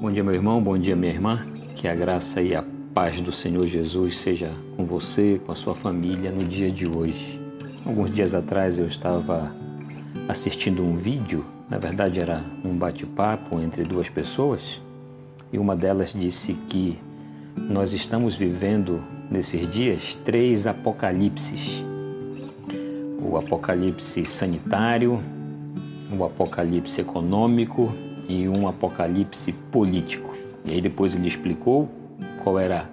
Bom 0.00 0.12
dia, 0.12 0.22
meu 0.22 0.32
irmão, 0.32 0.62
bom 0.62 0.78
dia, 0.78 0.94
minha 0.94 1.12
irmã. 1.12 1.44
Que 1.74 1.88
a 1.88 1.94
graça 1.94 2.40
e 2.40 2.54
a 2.54 2.64
paz 2.94 3.20
do 3.20 3.32
Senhor 3.32 3.66
Jesus 3.66 4.18
seja 4.18 4.52
com 4.76 4.86
você, 4.86 5.40
com 5.44 5.50
a 5.50 5.56
sua 5.56 5.74
família 5.74 6.30
no 6.30 6.44
dia 6.44 6.70
de 6.70 6.86
hoje. 6.86 7.40
Alguns 7.84 8.08
dias 8.08 8.32
atrás 8.32 8.78
eu 8.78 8.86
estava 8.86 9.52
assistindo 10.28 10.84
um 10.84 10.96
vídeo, 10.96 11.44
na 11.68 11.78
verdade 11.78 12.20
era 12.20 12.44
um 12.64 12.76
bate-papo 12.76 13.58
entre 13.58 13.82
duas 13.82 14.08
pessoas, 14.08 14.80
e 15.52 15.58
uma 15.58 15.74
delas 15.74 16.12
disse 16.12 16.54
que 16.54 16.96
nós 17.56 17.92
estamos 17.92 18.36
vivendo 18.36 19.02
nesses 19.28 19.68
dias 19.68 20.16
três 20.24 20.68
apocalipses: 20.68 21.82
o 23.20 23.36
apocalipse 23.36 24.24
sanitário, 24.26 25.20
o 26.16 26.22
apocalipse 26.22 27.00
econômico 27.00 27.92
e 28.28 28.48
um 28.48 28.68
apocalipse 28.68 29.52
político. 29.52 30.36
E 30.64 30.74
aí 30.74 30.80
depois 30.80 31.14
ele 31.14 31.26
explicou 31.26 31.90
qual 32.44 32.58
era 32.58 32.88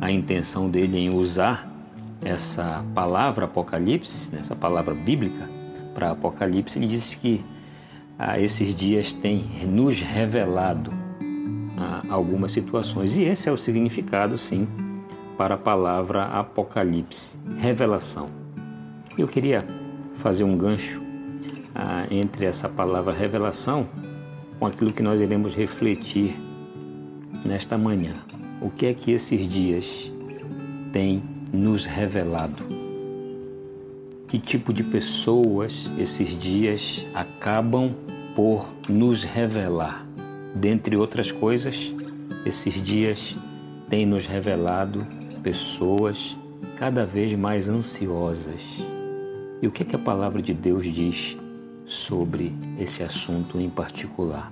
a 0.00 0.10
intenção 0.10 0.68
dele 0.68 0.98
em 0.98 1.14
usar 1.14 1.70
essa 2.22 2.84
palavra 2.94 3.44
apocalipse, 3.44 4.32
né, 4.32 4.40
essa 4.40 4.56
palavra 4.56 4.94
bíblica 4.94 5.48
para 5.94 6.10
apocalipse. 6.10 6.78
Ele 6.78 6.88
disse 6.88 7.16
que 7.18 7.44
ah, 8.18 8.38
esses 8.40 8.74
dias 8.74 9.12
têm 9.12 9.44
nos 9.66 10.00
revelado 10.00 10.92
ah, 11.78 12.02
algumas 12.08 12.52
situações. 12.52 13.16
E 13.16 13.22
esse 13.22 13.48
é 13.48 13.52
o 13.52 13.56
significado, 13.56 14.36
sim, 14.36 14.66
para 15.36 15.54
a 15.54 15.58
palavra 15.58 16.24
apocalipse, 16.24 17.36
revelação. 17.58 18.28
Eu 19.16 19.28
queria 19.28 19.60
fazer 20.14 20.44
um 20.44 20.56
gancho 20.56 21.02
ah, 21.74 22.06
entre 22.10 22.46
essa 22.46 22.68
palavra 22.68 23.12
revelação 23.12 23.86
com 24.58 24.66
aquilo 24.66 24.92
que 24.92 25.02
nós 25.02 25.20
iremos 25.20 25.54
refletir 25.54 26.34
nesta 27.44 27.76
manhã. 27.76 28.14
O 28.60 28.70
que 28.70 28.86
é 28.86 28.94
que 28.94 29.12
esses 29.12 29.46
dias 29.48 30.12
têm 30.92 31.22
nos 31.52 31.84
revelado? 31.84 32.64
Que 34.28 34.38
tipo 34.38 34.72
de 34.72 34.82
pessoas 34.82 35.88
esses 35.98 36.30
dias 36.38 37.04
acabam 37.14 37.94
por 38.34 38.68
nos 38.88 39.22
revelar? 39.22 40.06
Dentre 40.54 40.96
outras 40.96 41.30
coisas, 41.30 41.92
esses 42.46 42.74
dias 42.74 43.36
têm 43.88 44.06
nos 44.06 44.26
revelado 44.26 45.06
pessoas 45.42 46.36
cada 46.78 47.04
vez 47.04 47.34
mais 47.34 47.68
ansiosas. 47.68 48.62
E 49.60 49.66
o 49.66 49.70
que, 49.70 49.82
é 49.82 49.86
que 49.86 49.96
a 49.96 49.98
palavra 49.98 50.42
de 50.42 50.52
Deus 50.52 50.84
diz 50.92 51.36
sobre 51.84 52.54
esse 52.78 53.02
assunto 53.02 53.60
em 53.60 53.68
particular. 53.68 54.50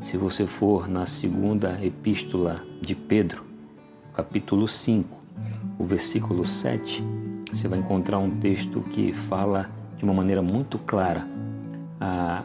Se 0.00 0.16
você 0.16 0.46
for 0.46 0.88
na 0.88 1.06
segunda 1.06 1.78
epístola 1.82 2.56
de 2.80 2.94
Pedro, 2.94 3.44
capítulo 4.12 4.68
5, 4.68 5.16
o 5.78 5.84
versículo 5.84 6.46
7, 6.46 7.02
você 7.52 7.68
vai 7.68 7.78
encontrar 7.78 8.18
um 8.18 8.30
texto 8.30 8.80
que 8.80 9.12
fala 9.12 9.70
de 9.96 10.04
uma 10.04 10.12
maneira 10.12 10.42
muito 10.42 10.78
clara 10.78 11.26
a, 12.00 12.42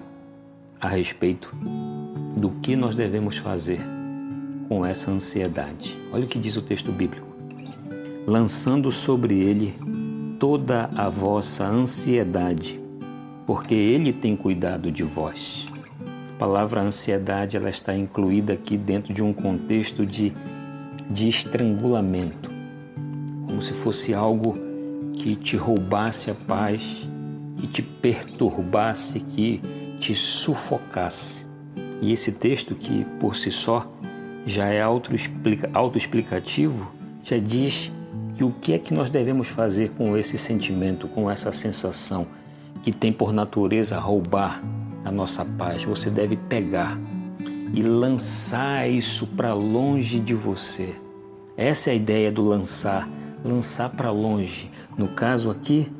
a 0.80 0.87
respeito 0.87 1.53
do 2.35 2.52
que 2.61 2.75
nós 2.75 2.95
devemos 2.95 3.37
fazer 3.37 3.81
com 4.67 4.85
essa 4.85 5.11
ansiedade. 5.11 5.97
Olha 6.13 6.25
o 6.25 6.27
que 6.27 6.39
diz 6.39 6.55
o 6.55 6.61
texto 6.61 6.91
bíblico: 6.91 7.27
lançando 8.25 8.91
sobre 8.91 9.39
ele 9.39 9.73
toda 10.39 10.89
a 10.95 11.09
vossa 11.09 11.65
ansiedade, 11.67 12.78
porque 13.50 13.73
Ele 13.73 14.14
tem 14.14 14.36
cuidado 14.36 14.92
de 14.92 15.02
vós. 15.02 15.67
A 16.36 16.38
palavra 16.38 16.81
ansiedade 16.81 17.58
ela 17.58 17.72
está 17.72 17.97
incluída 17.97 18.53
aqui 18.53 18.78
dentro 18.78 19.11
de 19.11 19.23
um 19.23 19.33
contexto 19.33 20.05
de, 20.05 20.31
de 21.09 21.28
estrangulamento, 21.28 22.47
como 23.47 23.59
se 23.59 23.73
fosse 23.73 24.14
algo 24.14 24.55
que 25.14 25.36
te 25.36 25.58
roubasse 25.58 26.30
a 26.30 26.36
paz, 26.36 27.10
que 27.58 27.65
te 27.65 27.82
perturbasse, 27.82 29.20
que 29.20 29.60
te 29.99 30.14
sufocasse. 30.14 31.43
E 32.04 32.11
esse 32.11 32.33
texto, 32.33 32.76
que 32.76 33.04
por 33.20 33.36
si 33.36 33.49
só 33.49 33.92
já 34.45 34.67
é 34.67 34.80
autoexplicativo, 34.80 36.92
já 37.23 37.39
diz 37.39 37.92
que 38.37 38.43
o 38.43 38.52
que 38.52 38.73
é 38.73 38.77
que 38.77 38.93
nós 38.93 39.10
devemos 39.10 39.48
fazer 39.48 39.89
com 39.98 40.16
esse 40.16 40.37
sentimento, 40.37 41.08
com 41.08 41.31
essa 41.31 41.52
sensação 41.52 42.27
que 42.81 42.91
tem 42.91 43.11
por 43.11 43.33
natureza 43.33 43.99
roubar 43.99 44.63
a 45.03 45.11
nossa 45.11 45.43
paz. 45.43 45.83
Você 45.83 46.09
deve 46.09 46.35
pegar 46.35 46.99
e 47.73 47.81
lançar 47.81 48.89
isso 48.89 49.27
para 49.27 49.53
longe 49.53 50.19
de 50.19 50.33
você. 50.33 50.95
Essa 51.55 51.89
é 51.89 51.93
a 51.93 51.95
ideia 51.95 52.31
do 52.31 52.41
lançar, 52.41 53.07
lançar 53.43 53.89
para 53.89 54.11
longe. 54.11 54.69
No 54.97 55.09
caso 55.09 55.52
aqui, 55.52 55.91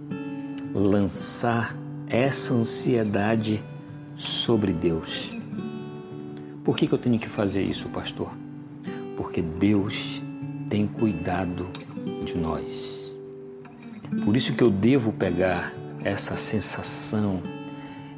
lançar 0.74 1.76
essa 2.08 2.54
ansiedade 2.54 3.64
sobre 4.16 4.74
Deus. 4.74 5.36
Por 6.64 6.76
que, 6.76 6.88
que 6.88 6.94
eu 6.94 7.00
tenho 7.00 7.20
que 7.20 7.30
fazer 7.30 7.64
isso, 7.64 7.90
pastor? 7.90 8.32
Porque 9.18 9.42
Deus 9.42 10.22
tem 10.70 10.88
cuidado 10.88 11.68
de 12.26 12.38
nós. 12.38 13.00
Por 14.24 14.36
isso 14.36 14.54
que 14.54 14.64
eu 14.64 14.70
devo 14.70 15.12
pegar 15.14 15.74
essa 16.04 16.38
sensação, 16.38 17.42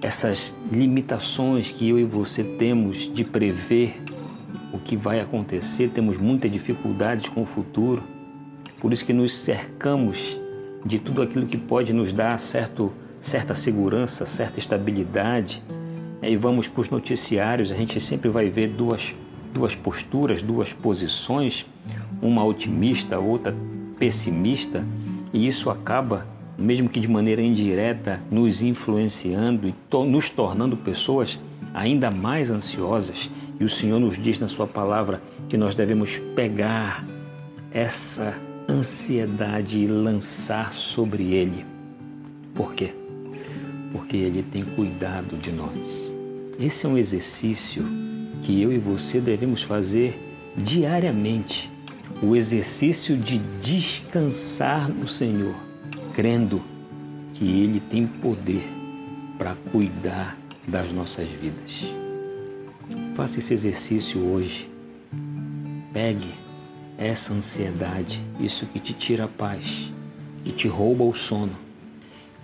essas 0.02 0.56
limitações 0.72 1.69
que 1.69 1.90
eu 1.90 2.00
e 2.00 2.03
você 2.03 2.44
temos 2.44 3.12
de 3.14 3.24
prever 3.24 4.02
o 4.74 4.80
que 4.80 4.96
vai 4.96 5.19
acontecer, 5.19 5.90
temos 5.90 6.18
muitas 6.18 6.52
dificuldades 6.52 7.30
com 7.30 7.42
o 7.42 7.46
futuro. 7.46 8.03
Por 8.80 8.94
isso 8.94 9.06
que 9.06 9.14
nos 9.14 9.34
cercamos 9.34 10.40
de 10.86 11.00
tudo 11.00 11.22
aquilo 11.22 11.46
que 11.46 11.58
pode 11.58 11.94
nos 11.94 12.12
dar 12.12 12.40
certo, 12.40 12.92
certa 13.19 13.53
segurança, 13.53 14.25
certa 14.25 14.59
estabilidade. 14.59 15.62
E 16.22 16.36
vamos 16.36 16.68
para 16.68 16.81
os 16.81 16.90
noticiários, 16.90 17.72
a 17.72 17.75
gente 17.75 18.00
sempre 18.00 18.30
vai 18.30 18.50
ver 18.50 18.69
duas, 18.69 19.13
duas 19.53 19.75
posturas, 19.75 20.42
duas 20.42 20.72
posições, 20.72 21.66
uma 22.22 22.44
otimista, 22.44 23.19
outra 23.19 23.56
pessimista, 23.98 24.86
e 25.34 25.48
isso 25.48 25.69
acaba 25.69 26.28
mesmo 26.62 26.88
que 26.88 27.00
de 27.00 27.08
maneira 27.08 27.42
indireta, 27.42 28.22
nos 28.30 28.62
influenciando 28.62 29.68
e 29.68 29.72
to 29.90 30.06
nos 30.06 30.30
tornando 30.30 30.78
pessoas 30.78 31.40
ainda 31.74 32.12
mais 32.12 32.50
ansiosas. 32.50 33.30
E 33.60 33.64
o 33.64 33.70
Senhor 33.70 34.00
nos 34.00 34.22
diz 34.22 34.40
na 34.40 34.48
Sua 34.48 34.68
palavra 34.68 35.22
que 35.50 35.58
nós 35.58 35.76
devemos 35.76 36.18
pegar 36.36 37.06
essa 37.72 38.36
ansiedade 38.70 39.80
e 39.80 39.88
lançar 39.88 40.74
sobre 40.74 41.34
Ele. 41.34 41.66
Por 42.54 42.74
quê? 42.74 42.94
Porque 43.92 44.18
Ele 44.18 44.44
tem 44.44 44.64
cuidado 44.64 45.38
de 45.38 45.52
nós. 45.52 46.14
Esse 46.60 46.86
é 46.86 46.90
um 46.90 46.98
exercício 46.98 47.84
que 48.42 48.62
eu 48.62 48.72
e 48.72 48.78
você 48.78 49.20
devemos 49.20 49.64
fazer 49.64 50.20
diariamente 50.56 51.72
o 52.22 52.36
exercício 52.36 53.18
de 53.18 53.40
descansar 53.62 54.90
no 54.90 55.08
Senhor 55.08 55.71
crendo 56.14 56.62
que 57.34 57.46
Ele 57.46 57.80
tem 57.80 58.06
poder 58.06 58.68
para 59.38 59.56
cuidar 59.72 60.38
das 60.68 60.92
nossas 60.92 61.28
vidas. 61.28 61.86
Faça 63.16 63.40
esse 63.40 63.54
exercício 63.54 64.22
hoje. 64.22 64.70
Pegue 65.94 66.34
essa 66.98 67.34
ansiedade, 67.34 68.22
isso 68.40 68.66
que 68.68 68.80
te 68.80 68.94
tira 68.94 69.26
a 69.26 69.28
paz, 69.28 69.92
que 70.44 70.52
te 70.52 70.68
rouba 70.68 71.04
o 71.04 71.14
sono. 71.14 71.56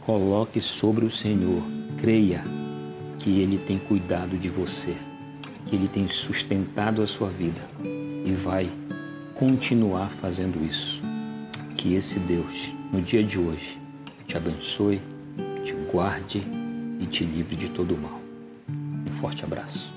Coloque 0.02 0.60
sobre 0.60 1.06
o 1.06 1.10
Senhor. 1.10 1.62
Creia 1.98 2.44
que 3.20 3.40
Ele 3.40 3.58
tem 3.58 3.78
cuidado 3.78 4.38
de 4.38 4.50
você, 4.50 4.96
que 5.66 5.76
Ele 5.76 5.88
tem 5.88 6.08
sustentado 6.08 7.02
a 7.02 7.08
sua 7.08 7.30
vida 7.30 7.62
e 8.26 8.32
vai 8.32 8.70
continuar 9.36 10.10
fazendo 10.10 10.66
isso. 10.66 11.02
Que 11.76 11.94
esse 11.94 12.20
Deus 12.20 12.77
no 12.92 13.02
dia 13.02 13.24
de 13.24 13.38
hoje 13.38 13.78
te 14.28 14.38
abençoe, 14.38 15.02
te 15.64 15.74
guarde 15.92 16.42
e 17.00 17.06
te 17.06 17.24
livre 17.24 17.56
de 17.56 17.70
todo 17.70 17.96
o 17.96 17.98
mal. 17.98 18.22
Um 18.70 19.12
forte 19.12 19.44
abraço. 19.44 19.97